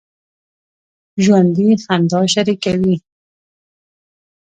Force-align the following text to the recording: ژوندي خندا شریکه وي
ژوندي 1.23 1.67
خندا 1.83 2.21
شریکه 2.33 2.73
وي 2.81 2.95